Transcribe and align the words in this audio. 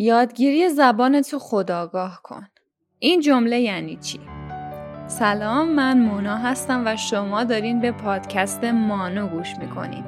یادگیری 0.00 0.68
زبان 0.68 1.22
تو 1.22 1.38
خداگاه 1.38 2.20
کن. 2.22 2.48
این 2.98 3.20
جمله 3.20 3.60
یعنی 3.60 3.96
چی؟ 3.96 4.20
سلام 5.06 5.68
من 5.68 5.98
مونا 5.98 6.36
هستم 6.36 6.82
و 6.86 6.96
شما 6.96 7.44
دارین 7.44 7.80
به 7.80 7.92
پادکست 7.92 8.64
مانو 8.64 9.26
گوش 9.26 9.56
می‌کنین. 9.58 10.04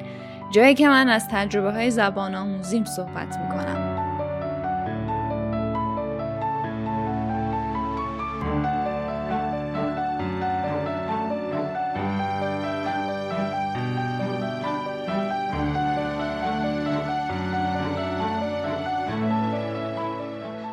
جایی 0.55 0.75
که 0.75 0.89
من 0.89 1.09
از 1.09 1.29
تجربه 1.29 1.73
های 1.73 1.91
زبان 1.91 2.35
آموزیم 2.35 2.85
صحبت 2.85 3.39
می‌کنم. 3.39 3.90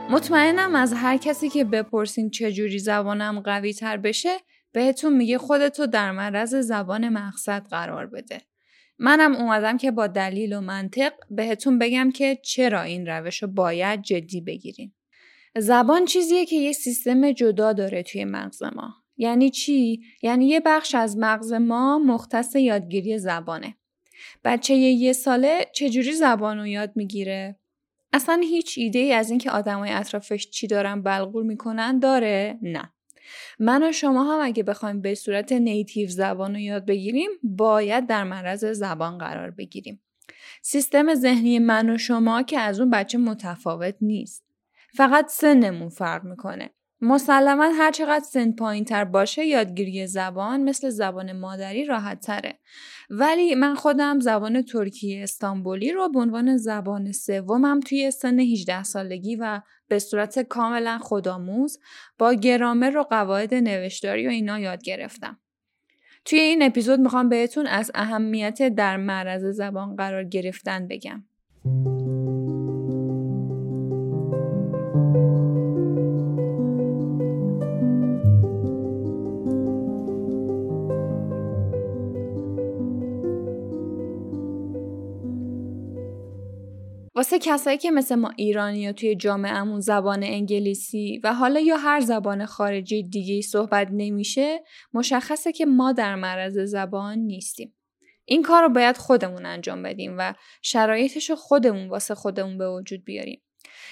مطمئنم 0.10 0.75
از 0.75 0.93
هر 0.93 1.18
کسی 1.18 1.50
که 1.50 1.64
بپرسین 1.64 2.29
چجوری 2.29 2.79
زبانم 2.79 3.39
قوی 3.39 3.74
تر 3.74 3.98
بشه 3.98 4.38
بهتون 4.71 5.14
میگه 5.18 5.38
خودتو 5.38 5.86
در 5.86 6.11
معرض 6.11 6.56
زبان 6.56 7.10
مقصد 7.10 7.68
قرار 7.70 8.07
بده. 8.07 8.42
منم 9.00 9.36
اومدم 9.36 9.78
که 9.78 9.92
با 9.92 10.07
دلیل 10.07 10.54
و 10.54 10.62
منطق 10.62 11.14
بهتون 11.29 11.79
بگم 11.79 12.12
که 12.12 12.39
چرا 12.43 12.82
این 12.82 13.07
روش 13.07 13.43
رو 13.43 13.48
باید 13.48 14.01
جدی 14.01 14.42
بگیرین. 14.42 14.93
زبان 15.57 16.06
چیزیه 16.06 16.46
که 16.46 16.56
یه 16.56 16.71
سیستم 16.71 17.32
جدا 17.32 17.74
داره 17.74 18.04
توی 18.04 18.26
مغز 18.26 18.64
ما. 18.64 18.93
یعنی 19.18 19.50
چی؟ 19.50 20.01
یعنی 20.21 20.48
یه 20.48 20.60
بخش 20.60 20.96
از 20.96 21.18
مغز 21.18 21.54
ما 21.54 22.00
مختص 22.00 22.56
یادگیری 22.56 23.18
زبانه. 23.18 23.78
بچه 24.43 24.74
یه 24.74 25.14
ساله 25.14 25.65
چجوری 25.74 26.14
زبان 26.14 26.57
رو 26.57 26.68
یاد 26.68 26.92
می‌گیره؟ 26.96 27.60
اصلا 28.14 28.42
هیچ 28.43 28.74
ایده 28.78 29.00
ای 29.00 29.14
از 29.14 29.29
اینکه 29.29 29.52
آدمای 29.52 29.92
اطرافش 29.92 30.50
چی 30.50 30.68
دارن 30.68 31.02
بلغور 31.02 31.43
می‌کنن 31.43 32.00
داره؟ 32.00 32.59
نه. 32.62 32.94
من 33.59 33.84
و 33.84 33.92
شما 33.92 34.34
هم 34.34 34.40
اگه 34.45 34.64
بخوایم 34.64 35.02
به 35.02 35.16
صورت 35.16 35.52
نیتیو 35.52 36.09
زبان 36.09 36.54
رو 36.54 36.59
یاد 36.59 36.86
بگیریم 36.86 37.30
باید 37.44 38.08
در 38.08 38.23
معرض 38.23 38.66
زبان 38.66 39.18
قرار 39.18 39.52
بگیریم. 39.52 40.02
سیستم 40.62 41.16
ذهنی 41.16 41.59
من 41.59 41.90
و 41.90 41.98
شما 41.98 42.44
که 42.44 42.59
از 42.59 42.80
اون 42.80 42.90
بچه 42.90 43.18
متفاوت 43.18 43.96
نیست. 44.02 44.44
فقط 44.94 45.28
سنمون 45.30 45.90
فرق 45.90 46.24
می‌کنه. 46.24 46.70
مسلما 47.02 47.64
هر 47.64 47.92
چقدر 47.92 48.26
سن 48.26 48.52
پایین 48.52 48.86
تر 48.86 49.06
باشه 49.06 49.45
یادگیری 49.45 50.08
زبان 50.08 50.64
مثل 50.64 50.90
زبان 50.90 51.31
مادری 51.31 51.86
راحت 51.86 52.20
تره. 52.20 52.59
ولی 53.09 53.56
من 53.56 53.76
خودم 53.76 54.20
زبان 54.20 54.62
ترکی 54.62 55.20
استانبولی 55.20 55.92
رو 55.92 56.09
به 56.09 56.20
عنوان 56.20 56.58
زبان 56.58 57.12
سومم 57.12 57.80
توی 57.80 58.12
سن 58.12 58.40
18 58.40 58.84
سالگی 58.84 59.36
و 59.36 59.62
به 59.88 60.00
صورت 60.00 60.40
کاملا 60.40 60.98
خودآموز 60.98 61.80
با 62.18 62.34
گرامر 62.34 62.98
و 62.98 63.03
قواعد 63.03 63.53
نوشتاری 63.53 64.28
و 64.28 64.30
اینا 64.30 64.59
یاد 64.59 64.84
گرفتم. 64.84 65.40
توی 66.25 66.40
این 66.40 66.64
اپیزود 66.64 67.00
می‌خوام 67.00 67.30
بهتون 67.30 67.68
از 67.68 67.92
اهمیت 67.95 68.75
در 68.75 68.98
معرض 68.98 69.45
زبان 69.45 69.95
قرار 69.95 70.23
گرفتن 70.23 70.88
بگم. 70.88 71.23
واسه 87.28 87.39
کسایی 87.39 87.78
که 87.78 87.92
مثل 87.92 88.16
ما 88.16 88.33
ایرانی 88.36 88.88
و 88.88 88.92
توی 88.92 89.16
جامعهمون 89.16 89.80
زبان 89.80 90.23
انگلیسی 90.23 91.22
و 91.23 91.34
حالا 91.34 91.59
یا 91.59 91.78
هر 91.78 92.00
زبان 92.00 92.45
خارجی 92.45 93.03
دیگه 93.03 93.42
صحبت 93.42 93.88
نمیشه 93.92 94.64
مشخصه 94.94 95.52
که 95.52 95.66
ما 95.66 95.92
در 95.92 96.16
معرض 96.16 96.59
زبان 96.59 97.18
نیستیم. 97.18 97.74
این 98.25 98.44
کار 98.44 98.63
رو 98.63 98.69
باید 98.69 98.97
خودمون 98.97 99.46
انجام 99.46 99.84
بدیم 99.84 100.16
و 100.18 100.34
شرایطش 100.62 101.29
رو 101.29 101.35
خودمون 101.35 101.90
واسه 101.90 102.16
خودمون 102.16 102.57
به 102.57 102.69
وجود 102.69 103.03
بیاریم. 103.06 103.41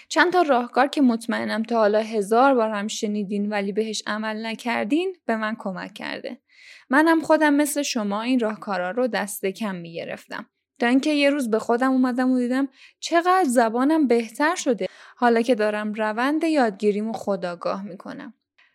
چند 0.09 0.33
تا 0.33 0.41
راهکار 0.41 0.87
که 0.87 1.01
مطمئنم 1.01 1.63
تا 1.63 1.77
حالا 1.77 1.99
هزار 1.99 2.53
بار 2.55 2.69
هم 2.69 2.87
شنیدین 2.87 3.49
ولی 3.49 3.71
بهش 3.71 4.03
عمل 4.07 4.45
نکردین 4.45 5.15
به 5.25 5.35
من 5.35 5.55
کمک 5.59 5.93
کرده. 5.93 6.41
منم 6.89 7.21
خودم 7.21 7.53
مثل 7.53 7.81
شما 7.81 8.21
این 8.21 8.39
راهکارا 8.39 8.91
رو 8.91 9.07
دست 9.07 9.45
کم 9.45 9.75
می‌گرفتم. 9.75 10.49
تا 10.79 10.87
اینکه 10.87 11.11
یه 11.11 11.29
روز 11.29 11.49
به 11.49 11.59
خودم 11.59 11.91
اومدم 11.91 12.31
و 12.31 12.39
دیدم 12.39 12.67
چقدر 12.99 13.45
زبانم 13.47 14.07
بهتر 14.07 14.55
شده. 14.55 14.87
حالا 15.17 15.41
که 15.41 15.55
دارم 15.55 15.93
روند 15.93 16.43
یادگیریمو 16.43 17.13
خداگاه 17.13 17.83
می‌کنم. 17.83 18.33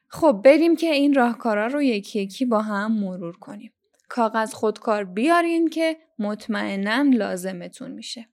خب 0.09 0.41
بریم 0.45 0.77
که 0.77 0.93
این 0.93 1.15
راهکارا 1.15 1.67
رو 1.67 1.83
یکی 1.83 2.21
یکی 2.21 2.45
با 2.45 2.63
هم 2.63 2.93
مرور 2.93 3.37
کنیم. 3.37 3.73
کاغذ 4.09 4.53
خودکار 4.55 5.05
بیارین 5.05 5.69
که 5.69 5.97
مطمئنا 6.19 7.03
لازمتون 7.17 7.91
میشه. 7.91 8.29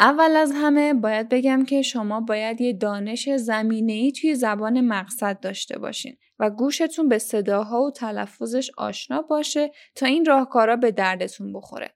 اول 0.00 0.36
از 0.36 0.52
همه 0.54 0.94
باید 0.94 1.28
بگم 1.28 1.64
که 1.64 1.82
شما 1.82 2.20
باید 2.20 2.60
یه 2.60 2.72
دانش 2.72 3.28
زمینه 3.36 3.92
ای 3.92 4.12
توی 4.12 4.34
زبان 4.34 4.80
مقصد 4.80 5.40
داشته 5.40 5.78
باشین 5.78 6.16
و 6.38 6.50
گوشتون 6.50 7.08
به 7.08 7.18
صداها 7.18 7.82
و 7.82 7.90
تلفظش 7.90 8.70
آشنا 8.76 9.22
باشه 9.22 9.72
تا 9.94 10.06
این 10.06 10.24
راهکارا 10.24 10.76
به 10.76 10.90
دردتون 10.90 11.52
بخوره. 11.52 11.94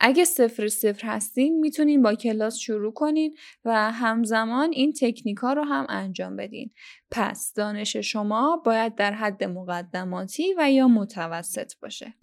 اگه 0.00 0.24
صفر 0.24 0.68
صفر 0.68 1.06
هستین 1.06 1.60
می‌تونین 1.60 2.02
با 2.02 2.14
کلاس 2.14 2.56
شروع 2.56 2.92
کنین 2.92 3.36
و 3.64 3.92
همزمان 3.92 4.70
این 4.72 4.92
تکنیک 4.92 5.38
ها 5.38 5.52
رو 5.52 5.62
هم 5.62 5.86
انجام 5.88 6.36
بدین. 6.36 6.70
پس 7.10 7.52
دانش 7.56 7.96
شما 7.96 8.62
باید 8.64 8.94
در 8.94 9.12
حد 9.12 9.44
مقدماتی 9.44 10.54
و 10.58 10.72
یا 10.72 10.88
متوسط 10.88 11.72
باشه. 11.82 12.14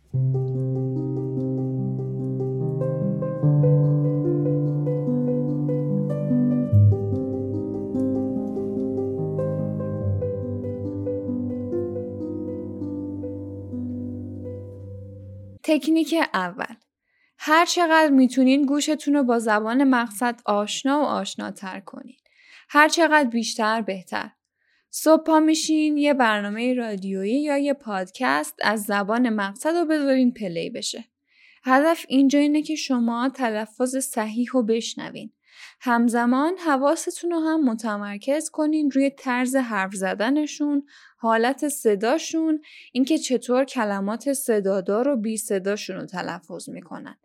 تکنیک 15.64 16.16
اول 16.34 16.76
هر 17.44 17.66
چقدر 17.66 18.10
می‌تونین 18.10 18.66
گوشتون 18.66 19.14
رو 19.14 19.24
با 19.24 19.40
زبان 19.40 19.84
مقصد 19.84 20.42
آشنا 20.46 21.00
و 21.00 21.04
آشناتر 21.04 21.80
کنین. 21.80 22.18
هر 22.70 22.90
چقدر 22.90 23.30
بیشتر 23.30 23.82
بهتر. 23.82 24.30
صبح 24.90 25.24
پا 25.24 25.40
میشین 25.40 25.98
یه 25.98 26.14
برنامه 26.14 26.74
رادیویی 26.74 27.42
یا 27.42 27.58
یه 27.58 27.74
پادکست 27.74 28.56
از 28.62 28.84
زبان 28.84 29.30
مقصد 29.30 29.70
رو 29.70 29.86
بذارین 29.86 30.34
پلی 30.34 30.70
بشه. 30.70 31.06
هدف 31.64 32.06
اینجا 32.08 32.40
اینه 32.40 32.62
که 32.62 32.76
شما 32.76 33.30
تلفظ 33.30 33.98
صحیح 33.98 34.48
رو 34.52 34.64
بشنوین. 34.64 35.32
همزمان 35.80 36.58
حواستون 36.58 37.32
رو 37.32 37.40
هم 37.40 37.70
متمرکز 37.70 38.50
کنین 38.50 38.92
روی 38.92 39.10
طرز 39.10 39.56
حرف 39.56 39.94
زدنشون، 39.94 40.84
حالت 41.18 41.70
صداشون، 41.70 42.62
اینکه 42.92 43.18
چطور 43.18 43.66
کلمات 43.66 44.34
صدادار 44.34 45.08
و 45.08 45.16
بی 45.18 45.38
صداشون 45.38 45.96
رو 45.96 46.06
تلفظ 46.06 46.70
می‌کنن. 46.70 47.18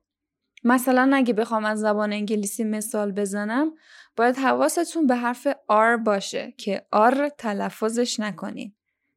مثلا 0.66 1.10
اگه 1.14 1.34
بخوام 1.34 1.64
از 1.64 1.80
زبان 1.80 2.12
انگلیسی 2.12 2.64
مثال 2.64 3.12
بزنم 3.12 3.72
باید 4.16 4.36
حواستون 4.36 5.06
به 5.06 5.16
حرف 5.16 5.48
R 5.70 6.04
باشه 6.04 6.54
که 6.58 6.86
R 6.94 7.30
تلفظش 7.38 8.20
نکنین 8.20 8.74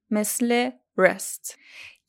مثل 0.10 0.70
rest. 1.02 1.56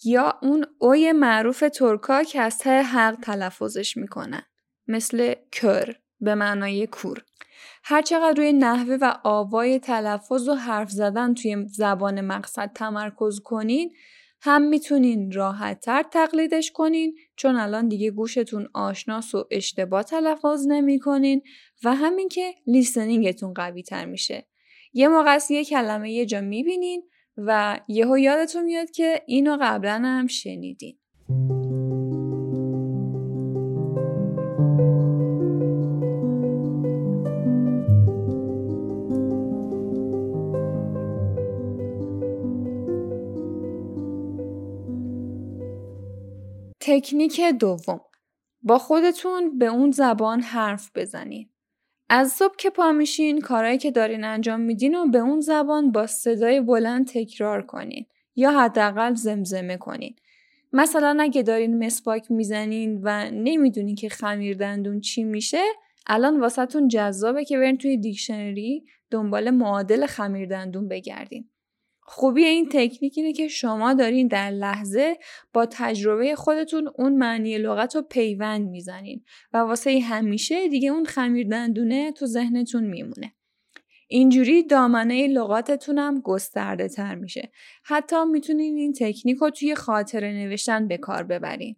یا 0.04 0.38
اون 0.42 0.66
اوی 0.78 1.12
معروف 1.12 1.64
ترکا 1.74 2.22
که 2.22 2.40
از 2.40 2.58
ته 2.58 2.82
حق 2.82 3.16
تلفظش 3.22 3.96
می‌کنن. 3.96 4.42
مثل 4.88 5.34
کر 5.52 5.96
به 6.20 6.34
معنای 6.34 6.86
کور. 6.86 7.24
هرچقدر 7.84 8.36
روی 8.36 8.52
نحوه 8.52 8.98
و 9.00 9.14
آوای 9.24 9.78
تلفظ 9.78 10.48
و 10.48 10.54
حرف 10.54 10.91
زدن 10.91 11.34
توی 11.34 11.66
زبان 11.68 12.20
مقصد 12.20 12.70
تمرکز 12.74 13.41
کنین 13.41 13.92
هم 14.42 14.63
می‌تونین 14.63 15.33
راحت 15.33 15.81
تر 15.81 16.03
تقلیدش 16.03 16.71
کنین 16.72 17.16
چون 17.37 17.57
الان 17.57 17.89
دیگه 17.89 18.10
گوشتون 18.10 18.69
آشناس 18.75 19.34
و 19.34 19.45
اشتباه 19.51 20.03
تلفظ 20.03 20.66
نمی‌کنین 20.66 21.42
و 21.84 21.95
همین 21.95 22.28
که 22.28 22.54
لیسنینگتون 22.66 23.54
قوی 23.54 23.83
تر 23.83 24.04
میشه. 24.04 24.47
یه 24.92 25.09
موقع 25.09 25.39
یه 25.51 25.65
کلمه 25.65 26.13
یه 26.13 26.27
جا 26.27 26.41
می‌بینین 26.41 27.03
و 27.37 27.81
یهو 27.89 28.19
یادتون 28.19 28.65
میاد 28.65 28.91
که 28.91 29.22
اینو 29.27 29.59
قبلا 29.60 30.03
هم 30.04 30.27
شنیدین. 30.27 30.99
تکنیک 46.91 47.41
دوم 47.41 48.01
با 48.63 48.78
خودتون 48.78 49.59
به 49.59 49.66
اون 49.66 49.91
زبان 49.91 50.41
حرف 50.41 50.91
بزنید. 50.95 51.51
از 52.09 52.33
صبح 52.33 52.54
که 52.59 52.71
پا 52.71 52.92
میشین 52.92 53.41
کارهایی 53.41 53.78
که 53.78 53.91
دارین 53.91 54.25
انجام 54.25 54.60
میدین 54.60 54.95
و 54.95 55.07
به 55.07 55.19
اون 55.19 55.41
زبان 55.41 55.92
با 55.92 56.07
صدای 56.07 56.60
بلند 56.60 57.07
تکرار 57.07 57.63
کنین 57.63 58.07
یا 58.37 58.60
حداقل 58.60 59.15
زمزمه 59.15 59.77
کنین. 59.77 60.16
مثلا 60.72 61.16
اگه 61.21 61.42
دارین 61.42 61.84
مسواک 61.84 62.31
می‌زنین 62.31 63.01
و 63.03 63.31
نمی‌دونین 63.31 63.95
که 63.95 64.09
خمیر 64.09 64.57
دندون 64.57 65.01
چی 65.01 65.25
میشه 65.25 65.63
الان 66.07 66.41
واسهتون 66.41 66.89
جذابه 66.89 67.45
که 67.45 67.59
برین 67.59 67.78
توی 67.78 67.97
دیکشنری 67.97 68.84
دنبال 69.10 69.51
معادل 69.51 70.07
خمیر 70.07 70.48
دندون 70.48 70.89
بگردین. 70.89 71.49
خوبی 72.12 72.45
این 72.45 72.68
تکنیک 72.68 73.15
اینه 73.16 73.33
که 73.33 73.48
شما 73.48 73.95
دارین 73.95 74.28
در 74.28 74.51
لحظه 74.51 75.16
با 75.53 75.66
تجربه 75.66 76.34
خودتون 76.34 76.91
اون 76.98 77.16
معنی 77.16 77.59
لغت 77.59 77.97
رو 77.97 78.03
پیوند 78.03 78.68
می‌زنین 78.68 79.24
و 79.53 79.59
واسه 79.59 80.01
همیشه 80.01 80.68
دیگه 80.68 80.91
اون 80.91 81.04
خمیر 81.04 81.48
دندونه 81.48 82.12
تو 82.12 82.27
ذهنتون 82.27 82.84
میمونه. 82.84 83.33
اینجوری 84.09 84.62
دامنه 84.62 85.27
لغاتتون 85.27 85.98
هم 85.98 86.21
گسترده 86.21 86.89
تر 86.89 87.15
میشه. 87.15 87.51
حتی 87.84 88.24
می‌تونین 88.24 88.77
این 88.77 88.92
تکنیک 88.92 89.36
رو 89.36 89.51
توی 89.51 89.74
خاطره 89.74 90.33
نوشتن 90.33 90.89
به 90.89 90.97
کار 90.97 91.22
ببرین. 91.22 91.77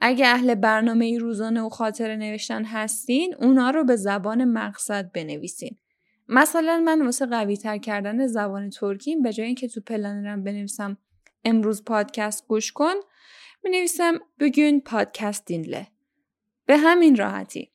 اگه 0.00 0.26
اهل 0.26 0.54
برنامه 0.54 1.18
روزانه 1.18 1.62
و 1.62 1.68
خاطره 1.68 2.16
نوشتن 2.16 2.64
هستین، 2.64 3.34
اونا 3.40 3.70
رو 3.70 3.84
به 3.84 3.96
زبان 3.96 4.44
مقصد 4.44 5.10
بنویسین. 5.12 5.76
مثلا 6.28 6.82
من 6.84 7.02
واسه 7.02 7.26
قوی 7.26 7.56
تر 7.56 7.78
کردن 7.78 8.26
زبان 8.26 8.70
ترکی 8.70 9.16
به 9.16 9.32
جای 9.32 9.46
اینکه 9.46 9.68
تو 9.68 9.80
پلنرم 9.80 10.44
بنویسم 10.44 10.96
امروز 11.44 11.84
پادکست 11.84 12.46
گوش 12.48 12.72
کن 12.72 12.94
می 13.64 13.70
نویسم 13.70 14.20
بگون 14.40 14.80
پادکست 14.80 15.46
دینله 15.46 15.86
به 16.66 16.76
همین 16.76 17.16
راحتی. 17.16 17.70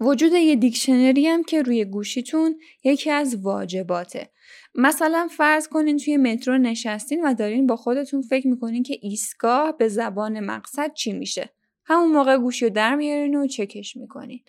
وجود 0.00 0.32
یه 0.32 0.56
دیکشنری 0.56 1.26
هم 1.26 1.42
که 1.42 1.62
روی 1.62 1.84
گوشیتون 1.84 2.58
یکی 2.84 3.10
از 3.10 3.36
واجباته. 3.36 4.30
مثلا 4.74 5.28
فرض 5.36 5.68
کنین 5.68 5.96
توی 5.96 6.16
مترو 6.16 6.58
نشستین 6.58 7.24
و 7.24 7.34
دارین 7.34 7.66
با 7.66 7.76
خودتون 7.76 8.22
فکر 8.22 8.48
می‌کنین 8.48 8.82
که 8.82 8.98
ایستگاه 9.02 9.76
به 9.76 9.88
زبان 9.88 10.40
مقصد 10.40 10.92
چی 10.92 11.12
میشه؟ 11.12 11.50
همون 11.84 12.12
موقع 12.12 12.38
گوشی 12.38 12.64
رو 12.64 12.70
در 12.70 12.94
میارین 12.94 13.34
و 13.34 13.46
چکش 13.46 13.96
می‌کنین. 13.96 14.40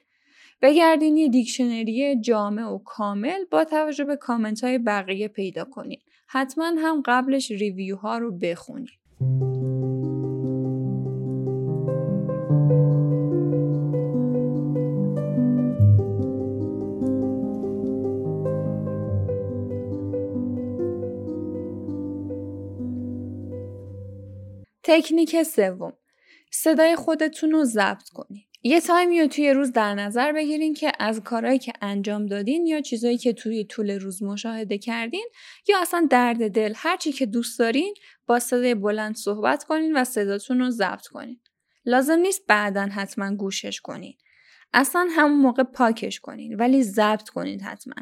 بگردین 0.62 1.18
یه 1.18 1.30
دیکشنری 1.30 2.21
جامع 2.21 2.63
و 2.63 2.77
کامل 2.77 3.45
با 3.51 3.63
توجه 3.63 4.04
به 4.04 4.15
کامنت 4.15 4.63
های 4.63 4.77
بقیه 4.77 5.27
پیدا 5.27 5.63
کنین. 5.65 6.00
حتما 6.27 6.65
هم 6.65 7.01
قبلش 7.06 7.51
ریویو 7.51 7.95
ها 7.95 8.18
رو 8.18 8.38
بخونین. 8.38 8.88
تکنیک 24.83 25.44
سوم 25.44 25.94
صدای 26.51 26.95
خودتون 26.95 27.51
رو 27.51 27.63
ضبط 27.63 28.09
کنید. 28.09 28.47
یه 28.68 28.81
تایمی 28.81 29.22
رو 29.22 29.28
توی 29.28 29.54
روز 29.54 29.72
در 29.72 29.96
نظر 29.96 30.31
بگیرین 30.31 30.74
که 30.74 30.92
از 31.00 31.22
کارهایی 31.22 31.60
که 31.60 31.74
انجام 31.81 32.25
دادین 32.25 32.68
یا 32.68 32.81
چیزایی 32.81 33.18
که 33.18 33.34
توی 33.34 33.66
طول 33.66 34.00
روز 34.00 34.24
مشاهده 34.24 34.78
کردین 34.78 35.28
یا 35.68 35.81
اصلا 35.81 36.08
درد 36.10 36.52
دل 36.52 36.74
هرچی 36.75 37.12
که 37.12 37.25
دوست 37.25 37.60
دارین 37.60 37.94
با 38.25 38.40
صدای 38.40 38.75
بلند 38.75 39.16
صحبت 39.16 39.64
کنین 39.64 39.98
و 39.98 40.04
صداتون 40.04 40.60
رو 40.60 40.69
ضبط 40.69 41.08
کنین. 41.08 41.40
لازم 41.86 42.19
نیست 42.19 42.48
بعدا 42.48 42.81
حتما 42.81 43.36
گوشش 43.36 43.81
کنین. 43.81 44.14
اصلا 44.74 45.08
همون 45.12 45.40
موقع 45.40 45.64
پاکش 45.64 46.19
کنین 46.19 46.56
ولی 46.56 46.84
ضبط 46.84 47.30
کنین 47.30 47.62
حتما. 47.62 47.96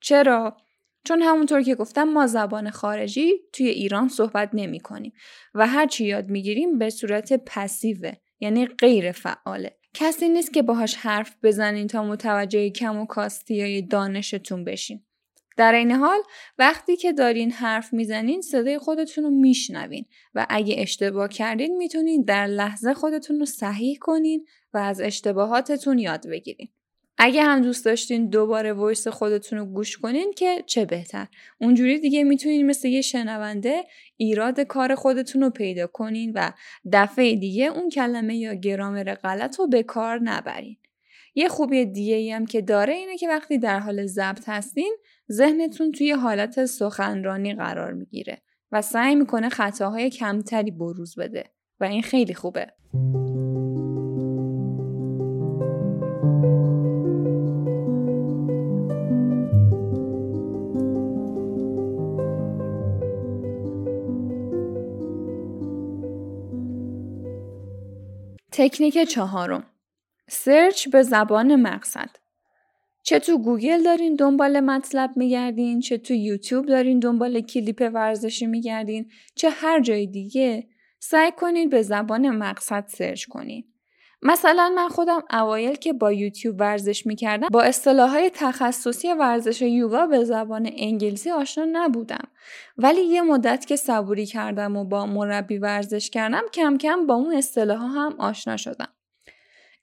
چرا؟ 0.00 0.56
چون 1.04 1.22
همونطور 1.22 1.62
که 1.62 1.74
گفتم 1.74 2.04
ما 2.04 2.26
زبان 2.26 2.70
خارجی 2.70 3.32
توی 3.52 3.68
ایران 3.68 4.08
صحبت 4.08 4.50
نمی 4.52 4.80
کنیم 4.80 5.12
و 5.54 5.66
هرچی 5.66 6.06
یاد 6.06 6.28
می‌گیریم 6.28 6.78
به 6.78 6.90
صورت 6.90 7.32
پسیوه 7.46 8.12
یعنی 8.40 8.66
غیر 8.66 9.12
فعاله. 9.12 9.79
کسی 9.94 10.28
نیست 10.28 10.52
که 10.52 10.62
باهاش 10.62 10.94
حرف 10.94 11.36
بزنین 11.42 11.86
تا 11.86 12.04
متوجه 12.04 12.70
کم 12.70 12.98
و 12.98 13.06
کاستی 13.06 13.60
های 13.60 13.82
دانشتون 13.82 14.64
بشین. 14.64 15.04
در 15.56 15.74
این 15.74 15.90
حال 15.90 16.18
وقتی 16.58 16.96
که 16.96 17.12
دارین 17.12 17.50
حرف 17.50 17.92
می‌زنین 17.92 18.40
صدای 18.40 18.78
خودتون 18.78 19.24
رو 19.24 19.30
میشنوین 19.30 20.04
و 20.34 20.46
اگه 20.50 20.74
اشتباه 20.78 21.28
کردین 21.28 21.76
می‌تونین 21.76 22.22
در 22.22 22.46
لحظه 22.46 22.94
خودتون 22.94 23.38
رو 23.38 23.46
صحیح 23.46 23.98
کنین 24.00 24.46
و 24.74 24.78
از 24.78 25.00
اشتباهاتتون 25.00 25.98
یاد 25.98 26.28
بگیرین. 26.28 26.68
اگه 27.22 27.42
هم 27.42 27.60
دوست 27.62 27.84
داشتین 27.84 28.26
دوباره 28.26 28.72
وایس 28.72 29.08
خودتون 29.08 29.58
رو 29.58 29.64
گوش 29.64 29.96
کنین 29.96 30.32
که 30.36 30.64
چه 30.66 30.84
بهتر. 30.84 31.26
اونجوری 31.60 31.98
دیگه 31.98 32.24
می‌تونین 32.24 32.66
مثل 32.66 32.88
یه 32.88 33.00
شنونده 33.00 33.84
ایراد 34.16 34.60
کار 34.60 34.94
خودتون 34.94 35.42
رو 35.42 35.50
پیدا 35.50 35.86
کنین 35.86 36.32
و 36.34 36.52
دفعه 36.92 37.36
دیگه 37.36 37.64
اون 37.64 37.88
کلمه 37.88 38.36
یا 38.36 38.54
گرامر 38.54 39.14
غلط 39.14 39.58
رو 39.58 39.68
به 39.68 39.82
کار 39.82 40.18
نبرین. 40.22 40.76
یه 41.34 41.48
خوبی 41.48 41.86
دیگه 41.86 42.14
ای 42.14 42.30
هم 42.30 42.46
که 42.46 42.60
داره 42.60 42.92
اینه 42.94 43.16
که 43.16 43.28
وقتی 43.28 43.58
در 43.58 43.78
حال 43.78 44.06
ضبط 44.06 44.48
هستین 44.48 44.96
ذهنتون 45.32 45.92
توی 45.92 46.12
حالت 46.12 46.64
سخنرانی 46.64 47.54
قرار 47.54 47.92
می‌گیره 47.92 48.42
و 48.72 48.82
سعی 48.82 49.14
می‌کنه 49.14 49.48
خطاهای 49.48 50.10
کمتری 50.10 50.70
بروز 50.70 51.14
بده 51.14 51.44
و 51.80 51.84
این 51.84 52.02
خیلی 52.02 52.34
خوبه. 52.34 52.66
تکنیک 68.52 68.98
چهارم. 68.98 69.66
search 70.28 70.88
به 70.88 71.02
زبان 71.02 71.56
مقصد. 71.56 72.10
چه 73.02 73.18
تو 73.18 73.38
گوگل 73.38 73.82
دارین 73.82 74.16
دنبال 74.16 74.60
مطلب 74.60 75.16
میگردین 75.16 75.80
چه 75.80 75.98
تو 75.98 76.14
یوتیوب 76.14 76.66
دارین 76.66 76.98
دنبال 76.98 77.40
کلیپ 77.40 77.90
ورزشی 77.94 78.46
میگردین 78.46 79.10
چه 79.34 79.50
هر 79.50 79.80
جای 79.80 80.06
دیگه 80.06 80.68
سعی 80.98 81.32
کنید 81.36 81.70
به 81.70 81.82
زبان 81.82 82.30
مقصد 82.30 82.84
search 82.88 83.24
کنین. 83.24 83.69
مثلا 84.22 84.72
من 84.76 84.88
خودم 84.88 85.22
اوایل 85.30 85.74
که 85.74 85.92
با 85.92 86.12
یوتیوب 86.12 86.60
ورزش 86.60 87.06
می‌کردم 87.06 87.48
با 87.48 87.62
اصطلاح 87.62 88.10
های 88.10 88.30
تخصصی 88.34 89.12
ورزش 89.12 89.62
یوگا 89.62 90.06
به 90.06 90.24
زبان 90.24 90.70
انگلیسی 90.76 91.30
آشنا 91.30 91.64
نبودم. 91.72 92.28
ولی 92.78 93.00
یه 93.00 93.22
مدت 93.22 93.66
که 93.66 93.76
صبوری 93.76 94.26
کردم 94.26 94.76
و 94.76 94.84
با 94.84 95.06
مربی 95.06 95.58
ورزش 95.58 96.10
کردم 96.10 96.42
کم 96.54 96.78
کم 96.78 97.06
با 97.06 97.14
اون 97.14 97.34
اصطلاح 97.34 97.78
ها 97.78 97.88
هم 97.88 98.20
آشنا 98.20 98.56
شدم. 98.56 98.88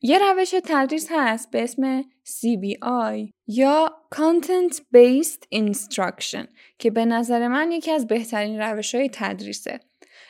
یه 0.01 0.19
روش 0.19 0.49
تدریس 0.63 1.07
هست 1.11 1.51
به 1.51 1.63
اسم 1.63 2.01
CBI 2.01 3.31
یا 3.47 3.91
Content 4.15 4.73
Based 4.73 5.59
Instruction 5.59 6.47
که 6.79 6.91
به 6.91 7.05
نظر 7.05 7.47
من 7.47 7.71
یکی 7.71 7.91
از 7.91 8.07
بهترین 8.07 8.59
روش 8.59 8.95
های 8.95 9.09
تدریسه. 9.13 9.79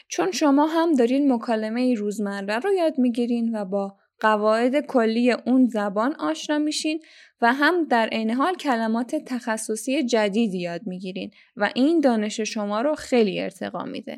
چون 0.07 0.31
شما 0.31 0.65
هم 0.65 0.93
دارین 0.93 1.33
مکالمه 1.33 1.93
روزمره 1.93 2.59
رو 2.59 2.73
یاد 2.73 2.99
می‌گیرین 2.99 3.55
و 3.55 3.65
با 3.65 3.95
قواعد 4.19 4.85
کلی 4.85 5.31
اون 5.31 5.67
زبان 5.67 6.15
آشنا 6.15 6.57
میشین 6.57 6.99
و 7.41 7.53
هم 7.53 7.87
در 7.87 8.07
عین 8.07 8.31
حال 8.31 8.55
کلمات 8.55 9.15
تخصصی 9.15 10.03
جدیدی 10.03 10.59
یاد 10.59 10.81
می‌گیرین 10.85 11.31
و 11.55 11.71
این 11.75 11.99
دانش 11.99 12.41
شما 12.41 12.81
رو 12.81 12.95
خیلی 12.95 13.39
ارتقا 13.39 13.83
میده. 13.83 14.17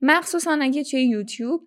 مخصوصا 0.00 0.58
اگه 0.60 0.84
توی 0.84 1.04
یوتیوب 1.04 1.60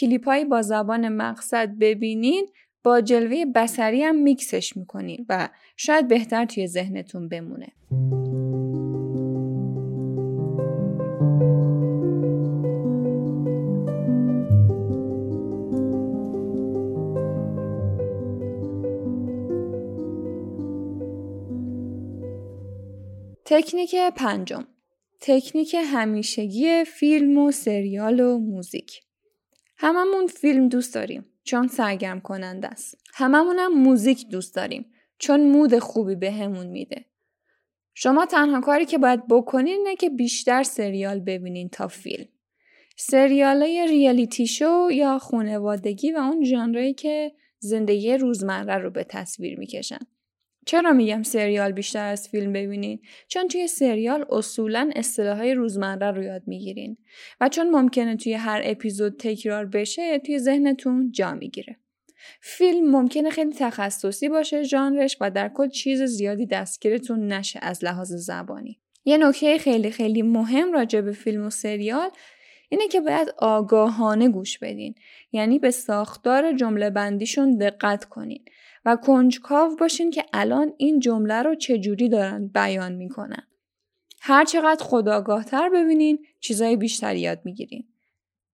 کلیپایی 0.00 0.44
با 0.44 0.62
زبان 0.62 1.08
مقصد 1.08 1.70
ببینین 1.80 2.46
با 2.84 3.00
جلوه 3.00 3.44
بسری 3.54 4.02
هم 4.02 4.16
میکسش 4.16 4.76
می‌کنین 4.76 5.26
و 5.28 5.48
شاید 5.76 6.08
بهتر 6.08 6.44
توی 6.44 6.66
ذهنتون 6.66 7.28
بمونه. 7.28 7.72
تکنیک 23.52 23.96
پنجم. 24.16 24.66
تکنیک 25.20 25.76
همیشگی 25.78 26.84
فیلم 26.84 27.38
و 27.38 27.50
سریال 27.50 28.20
و 28.20 28.38
موزیک. 28.38 29.00
هممون 29.76 30.26
فیلم 30.26 30.68
دوست 30.68 30.94
داریم 30.94 31.24
چون 31.44 31.68
سرگرم 31.68 32.20
کننده 32.20 32.68
است. 32.68 32.98
هممون 33.14 33.58
هم 33.58 33.72
موزیک 33.72 34.28
دوست 34.28 34.54
داریم 34.54 34.92
چون 35.18 35.40
مود 35.40 35.78
خوبی 35.78 36.14
بهمون 36.14 36.66
به 36.66 36.72
میده. 36.72 37.04
شما 37.94 38.26
تنها 38.26 38.60
کاری 38.60 38.84
که 38.84 38.98
باید 38.98 39.26
بکنین 39.28 39.78
اینه 39.78 39.96
که 39.96 40.10
بیشتر 40.10 40.62
سریال 40.62 41.20
ببینین 41.20 41.68
تا 41.68 41.88
فیلم. 41.88 42.28
سریال 42.96 43.62
های 43.62 43.86
ریالیتی 43.86 44.46
شو 44.46 44.88
یا 44.92 45.18
خونوادگی 45.18 46.12
و 46.12 46.16
اون 46.16 46.44
ژانری 46.44 46.94
که 46.94 47.32
زندگی 47.58 48.16
روزمره 48.16 48.78
رو 48.78 48.90
به 48.90 49.04
تصویر 49.04 49.58
می‌کشن. 49.58 50.06
چرا 50.66 50.92
میگم 50.92 51.22
سریال 51.22 51.72
بیشتر 51.72 52.04
از 52.04 52.28
فیلم 52.28 52.52
ببینین؟ 52.52 53.00
چون 53.28 53.48
توی 53.48 53.66
سریال 53.66 54.24
اصولا 54.30 54.90
اصطلاحهای 54.96 55.54
روزمره 55.54 56.10
رو 56.10 56.22
یاد 56.22 56.42
می‌گیرین 56.46 56.96
و 57.40 57.48
چون 57.48 57.70
ممکنه 57.70 58.16
توی 58.16 58.32
هر 58.32 58.60
اپیزود 58.64 59.16
تکرار 59.18 59.66
بشه 59.66 60.18
توی 60.18 60.38
ذهنتون 60.38 61.12
جا 61.12 61.34
می‌گیره. 61.34 61.76
فیلم 62.40 62.90
ممکنه 62.90 63.30
خیلی 63.30 63.52
تخصصی 63.52 64.28
باشه 64.28 64.62
ژانرش 64.62 65.16
و 65.20 65.30
در 65.30 65.48
کل 65.48 65.68
چیز 65.68 66.02
زیادی 66.02 66.46
دستگیرتون 66.46 67.32
نشه 67.32 67.58
از 67.62 67.84
لحاظ 67.84 68.12
زبانی. 68.12 68.80
یه 69.04 69.18
نکته 69.18 69.58
خیلی 69.58 69.90
خیلی 69.90 70.22
مهم 70.22 70.72
راجع 70.72 71.00
به 71.00 71.12
فیلم 71.12 71.46
و 71.46 71.50
سریال 71.50 72.10
اینه 72.68 72.88
که 72.88 73.00
باید 73.00 73.28
آگاهانه 73.38 74.28
گوش 74.28 74.58
بدین 74.58 74.94
یعنی 75.32 75.58
به 75.58 75.70
ساختار 75.70 76.52
جمله 76.52 76.90
بندیشون 76.90 77.58
دقت 77.58 78.04
کنین 78.04 78.44
و 78.84 78.96
کنجکاو 78.96 79.76
باشین 79.76 80.10
که 80.10 80.24
الان 80.32 80.72
این 80.76 81.00
جمله 81.00 81.42
رو 81.42 81.54
چجوری 81.54 82.08
دارن 82.08 82.48
بیان 82.48 82.92
می‌کنن. 82.92 83.46
هر 84.20 84.44
چقدر 84.44 84.84
خودآگاهتر 84.84 85.68
ببینین 85.68 86.18
چیزای 86.40 86.76
بیشتری 86.76 87.20
یاد 87.20 87.40
می‌گیرین. 87.44 87.84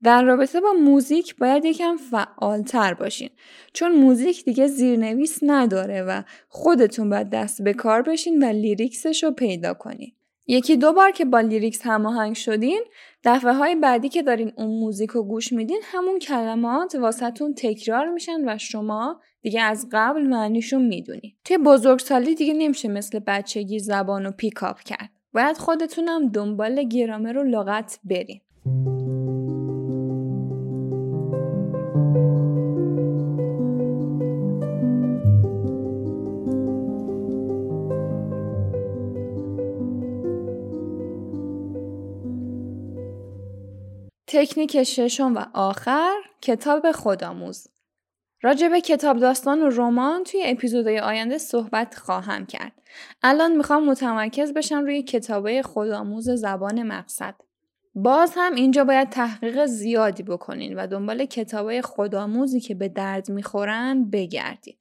در 0.02 0.22
رابطه 0.22 0.60
با 0.60 0.72
موزیک 0.72 1.36
باید 1.36 1.64
یکم 1.64 1.96
فعالتر 1.96 2.94
باشین 2.94 3.30
چون 3.72 3.92
موزیک 3.92 4.44
دیگه 4.44 4.66
زیرنویس 4.66 5.38
نداره 5.42 6.02
و 6.02 6.22
خودتون 6.48 7.10
باید 7.10 7.30
دست 7.30 7.62
به 7.62 7.72
کار 7.72 8.02
بشین 8.02 8.42
و 8.42 8.46
lyrics 8.46 9.05
ش 9.05 9.24
رو 9.24 9.30
پیدا 9.30 9.74
کنین. 9.74 10.12
یکی 10.46 10.76
دو 10.76 10.92
بار 10.92 11.10
که 11.10 11.24
با 11.24 11.40
lyrics 11.40 11.80
هماهنگ 11.82 12.34
شدین 12.34 12.84
دفعه 13.24 13.52
های 13.52 13.74
بعدی 13.74 14.08
که 14.08 14.22
دارین 14.22 14.52
اون 14.56 14.80
موزیک 14.80 15.10
رو 15.10 15.22
گوش 15.22 15.52
میدین 15.52 15.80
همون 15.84 16.18
کلمات 16.18 16.94
واسهتون 16.94 17.54
تکرار 17.54 18.10
میشن 18.10 18.48
و 18.48 18.58
شما 18.58 19.20
دیگه 19.42 19.60
از 19.60 19.88
قبل 19.92 20.22
معنیشون 20.22 20.86
می‌دونین 20.86 21.32
توی 21.44 21.58
بزرگسالی 21.58 22.34
دیگه 22.34 22.54
نمیشه 22.54 22.88
مثل 22.88 23.18
بچگی 23.18 23.78
زبان 23.78 24.24
رو 24.24 24.30
pick 24.30 24.63
up 24.63 24.80
کرد. 24.80 25.10
باید 25.32 25.56
خودتونم 25.58 26.28
دنبال 26.28 26.82
گرامر 26.82 27.38
و 27.38 27.42
لغت 27.42 28.00
برین. 28.04 28.40
تکنیک 44.26 44.82
ششم 44.82 45.34
و 45.34 45.44
آخر 45.54 46.14
کتاب 46.42 46.92
خودآموز. 46.92 47.68
راجع 48.42 48.78
کتاب 48.78 49.18
داستان 49.18 49.62
و 49.62 49.68
رمان 49.68 50.24
توی 50.24 50.42
اپیزودهای 50.44 50.98
آینده 50.98 51.38
صحبت 51.38 51.94
خواهم 51.94 52.46
کرد. 52.46 52.72
الان 53.22 53.56
می‌خوام 53.56 53.84
متمرکز 53.84 54.52
بشم 54.52 54.84
روی 54.84 55.02
کتابای 55.02 55.62
خودآموز 55.62 56.30
زبان 56.30 56.82
مقصد. 56.82 57.34
باز 57.94 58.32
هم 58.36 58.54
اینجا 58.54 58.84
باید 58.84 59.10
تحقیق 59.10 59.66
زیادی 59.66 60.22
بکنین 60.22 60.74
و 60.74 60.86
دنبال 60.86 61.24
کتابای 61.24 61.82
خودآموزی 61.82 62.60
که 62.60 62.74
به 62.74 62.88
درد 62.88 63.30
می‌خورن 63.30 64.10
بگردین. 64.10 64.74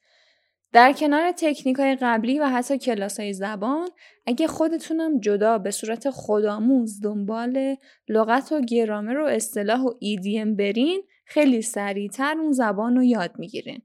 در 0.74 0.94
کنار 0.94 1.32
تکنیک 1.32 1.76
های 1.76 1.96
قبلی 1.96 2.40
و 2.40 2.46
حتی 2.46 2.78
کلاس 2.78 3.20
های 3.20 3.34
زبان 3.34 3.90
اگه 4.26 4.48
خودتونم 4.48 5.20
جدا 5.20 5.58
به 5.58 5.72
صورت 5.72 6.10
خودآموز 6.10 7.02
دنبال 7.02 7.76
لغت 8.10 8.52
و 8.52 8.62
گرامر 8.62 9.18
و 9.18 9.26
اصطلاح 9.26 9.82
و 9.82 9.94
ایدیم 10.00 10.56
برین 10.56 11.04
خیلی 11.28 11.62
سریعتر 11.62 12.38
اون 12.38 12.52
زبان 12.52 12.96
رو 12.96 13.04
یاد 13.04 13.32
می‌گیرین. 13.40 13.82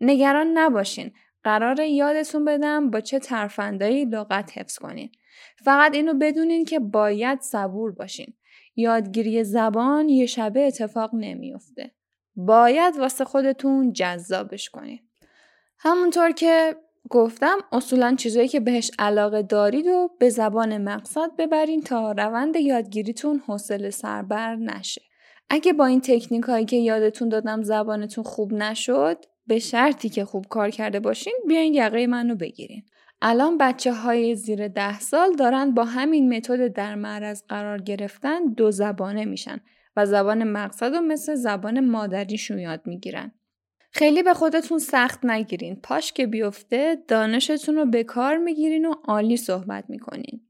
نگران 0.00 0.58
نباشین. 0.58 1.12
قرار 1.44 1.80
یادتون 1.80 2.44
بدم 2.44 2.90
با 2.90 3.00
چه 3.00 3.18
ترفندایی 3.18 4.04
لغت 4.04 4.58
حفظ 4.58 4.78
کنین. 4.78 5.12
فقط 5.64 5.94
اینو 5.94 6.14
بدونین 6.14 6.64
که 6.64 6.78
باید 6.78 7.40
صبور 7.40 7.92
باشین. 7.92 8.34
یادگیری 8.76 9.44
زبان 9.44 10.08
یه 10.08 10.26
شبه 10.26 10.66
اتفاق 10.66 11.10
نمیافته. 11.14 11.90
باید 12.36 12.96
واسه 12.98 13.24
خودتون 13.24 13.92
جذابش 13.92 14.70
کنین. 14.70 15.00
همونطور 15.78 16.30
که 16.30 16.76
گفتم 17.10 17.58
اصولا 17.72 18.14
چیزایی 18.14 18.48
که 18.48 18.60
بهش 18.60 18.90
علاقه 18.98 19.42
دارید 19.42 19.86
و 19.86 20.10
به 20.18 20.28
زبان 20.28 20.78
مقصد 20.78 21.36
ببرین 21.38 21.82
تا 21.82 22.12
روند 22.12 22.56
یادگیریتون 22.56 23.38
حوصله 23.46 23.90
سربر 23.90 24.56
نشه. 24.56 25.02
اگه 25.54 25.72
با 25.72 25.86
این 25.86 26.00
تکنیک 26.00 26.44
هایی 26.44 26.64
که 26.64 26.76
یادتون 26.76 27.28
دادم 27.28 27.62
زبانتون 27.62 28.24
خوب 28.24 28.52
نشد 28.52 29.24
به 29.46 29.58
شرطی 29.58 30.08
که 30.08 30.24
خوب 30.24 30.46
کار 30.48 30.70
کرده 30.70 31.00
باشین 31.00 31.32
بیاین 31.48 31.74
یقه 31.74 32.06
منو 32.06 32.34
بگیرین. 32.34 32.82
الان 33.22 33.58
بچه 33.58 33.92
های 33.92 34.34
زیر 34.34 34.68
ده 34.68 35.00
سال 35.00 35.32
دارن 35.32 35.74
با 35.74 35.84
همین 35.84 36.36
متد 36.36 36.72
در 36.72 36.94
معرض 36.94 37.42
قرار 37.48 37.82
گرفتن 37.82 38.46
دو 38.56 38.70
زبانه 38.70 39.24
میشن 39.24 39.60
و 39.96 40.06
زبان 40.06 40.44
مقصد 40.44 40.94
و 40.94 41.00
مثل 41.00 41.34
زبان 41.34 41.80
مادریشون 41.80 42.58
یاد 42.58 42.80
می‌گیرن. 42.84 43.32
خیلی 43.90 44.22
به 44.22 44.34
خودتون 44.34 44.78
سخت 44.78 45.24
نگیرین. 45.24 45.76
پاش 45.82 46.12
که 46.12 46.26
بیفته 46.26 46.98
دانشتون 47.08 47.74
رو 47.74 47.86
به 47.86 48.04
کار 48.04 48.36
می‌گیرین 48.36 48.84
و 48.84 48.94
عالی 49.04 49.36
صحبت 49.36 49.84
می‌کنین. 49.88 50.40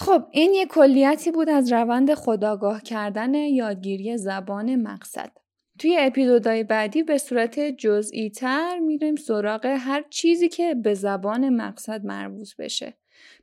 خب 0.00 0.24
این 0.30 0.54
یک 0.54 0.68
کلیتی 0.68 1.30
بود 1.30 1.48
از 1.48 1.72
روند 1.72 2.14
خودآگاه 2.14 2.82
کردن 2.82 3.34
یادگیری 3.34 4.16
زبان 4.16 4.76
مقصد. 4.76 5.32
توی 5.78 5.96
اپیزودهای 6.00 6.64
بعدی 6.64 7.02
به 7.02 7.18
صورت 7.18 7.60
جزئی 7.60 8.30
تر 8.30 8.78
میریم 8.78 9.16
سراغ 9.16 9.66
هر 9.66 10.04
چیزی 10.10 10.48
که 10.48 10.74
به 10.74 10.94
زبان 10.94 11.48
مقصد 11.48 12.04
مربوط 12.04 12.56
بشه. 12.58 12.94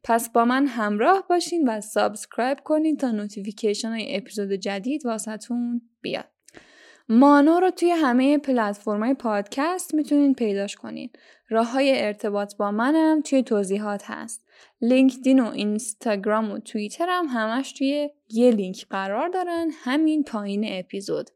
پس 0.04 0.30
با 0.30 0.46
من 0.46 0.68
همراه 0.68 1.26
باشین 1.30 1.70
و 1.70 1.82
subscribe 1.82 2.60
کنین 2.60 2.98
تا 2.98 3.12
notification 3.12 3.90
های 3.90 4.16
اپیزود 4.16 4.52
جدید 4.52 5.06
واسهتون 5.06 5.82
بیاد. 6.02 6.30
مانو 7.10 7.60
رو 7.60 7.72
توی 7.72 7.90
همه 7.90 8.38
پلتفرم‌های 8.38 9.14
پادکست 9.14 9.96
می‌تونین 9.96 10.34
پیداش 10.34 10.76
کنین. 10.76 11.10
راه 11.50 11.72
های 11.72 12.06
ارتباط 12.06 12.56
با 12.56 12.72
منم 12.72 13.22
توی 13.22 13.44
توضیحات 13.44 14.04
هست. 14.06 14.45
لینکدین 14.82 15.40
و 15.40 15.52
اینستاگرام 15.52 16.52
و 16.52 16.60
توییتر 16.60 17.06
هم 17.10 17.26
همش 17.30 17.72
توی 17.72 18.10
یه 18.30 18.52
لینک 18.52 18.86
قرار 18.90 19.30
دارن 19.30 19.72
همین 19.84 20.24
پایین 20.24 20.66
اپیزود. 20.68 21.30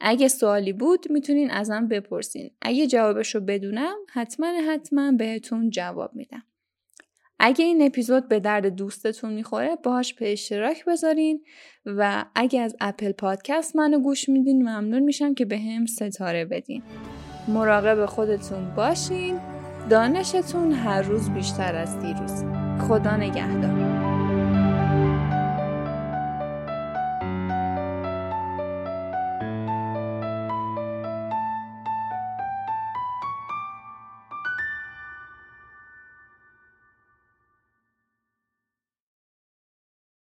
اگه 0.00 0.28
سوالی 0.28 0.72
بود 0.72 1.06
می‌تونین 1.10 1.50
ازم 1.50 1.88
بپرسین. 1.88 2.50
اگه 2.62 2.86
جوابش 2.86 3.34
رو 3.34 3.40
بدونم 3.40 3.94
حتما 4.12 4.46
حتما 4.46 5.12
بهتون 5.12 5.70
جواب 5.70 6.14
میدم. 6.14 6.42
اگه 7.38 7.64
این 7.64 7.82
اپیزود 7.82 8.28
به 8.28 8.40
درد 8.40 8.66
دوستتون 8.66 9.32
می‌خوره 9.32 9.76
باهاش 9.76 10.14
به 10.14 10.32
اشتراک 10.32 10.84
بذارین 10.84 11.44
و 11.86 12.24
اگه 12.34 12.60
از 12.60 12.76
اپل 12.80 13.12
پادکست 13.12 13.76
منو 13.76 13.98
گوش 13.98 14.28
میدین 14.28 14.62
ممنون 14.62 15.02
میشم 15.02 15.34
که 15.34 15.44
به 15.44 15.58
هم 15.58 15.86
ستاره 15.86 16.44
بدین. 16.44 16.82
مراقب 17.48 18.06
خودتون 18.06 18.74
باشین 18.74 19.40
دانشتون 19.90 20.72
هر 20.72 21.02
روز 21.02 21.30
بیشتر 21.30 21.74
از 21.74 22.00
دیروز. 22.00 22.55
خدا 22.88 23.16
نگهدار. 23.16 23.95